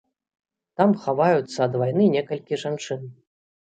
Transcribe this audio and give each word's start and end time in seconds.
Там 0.81 0.95
хаваюцца 1.05 1.57
ад 1.69 1.79
вайны 1.85 2.11
некалькі 2.19 2.63
жанчын. 2.67 3.11